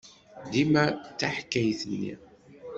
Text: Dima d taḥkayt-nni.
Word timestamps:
Dima 0.51 0.85
d 1.09 1.17
taḥkayt-nni. 1.19 2.13